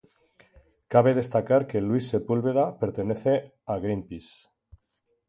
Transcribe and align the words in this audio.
Cabe 0.93 1.11
destacar 1.19 1.61
que 1.69 1.79
Luis 1.87 2.05
Sepúlveda 2.13 2.65
pertenece 2.81 3.33
a 3.71 3.75
Greenpeace. 3.83 4.35